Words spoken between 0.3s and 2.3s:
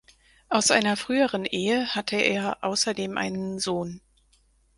Aus einer früheren Ehe hatte